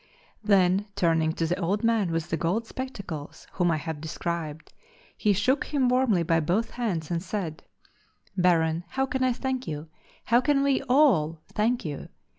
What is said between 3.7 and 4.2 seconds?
have